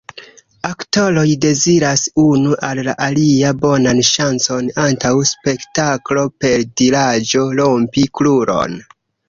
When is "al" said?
2.69-2.81